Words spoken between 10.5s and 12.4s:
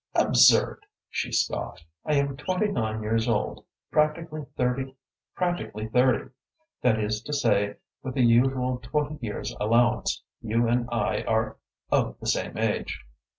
and I are of the